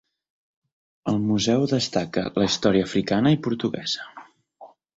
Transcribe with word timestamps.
Al 1.11 1.19
museu 1.25 1.67
destaca 1.73 2.25
la 2.39 2.47
història 2.49 2.89
africana 2.89 3.35
i 3.37 3.41
portuguesa. 3.49 4.09